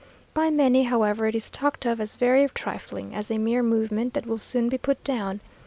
By 0.33 0.49
many, 0.49 0.85
however, 0.85 1.27
it 1.27 1.35
is 1.35 1.51
talked 1.51 1.85
of 1.85 2.01
as 2.01 2.15
very 2.15 2.49
trifling, 2.55 3.13
as 3.13 3.29
a 3.29 3.37
mere 3.37 3.61
movement 3.61 4.15
that 4.15 4.25
will 4.25 4.39
soon 4.39 4.67
be 4.67 4.79
put 4.79 5.03
down. 5.03 5.41